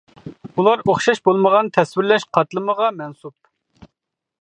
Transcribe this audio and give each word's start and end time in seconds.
ئۇلار 0.61 0.81
ئوخشاش 0.93 1.21
بولمىغان 1.27 1.69
تەسۋىرلەش 1.77 2.25
قاتلىمىغا 2.39 2.91
مەنسۇپ. 3.03 3.93